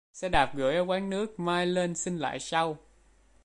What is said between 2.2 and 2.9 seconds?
sau